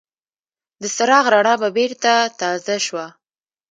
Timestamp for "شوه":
2.85-3.05